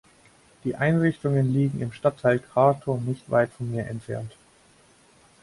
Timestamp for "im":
1.79-1.91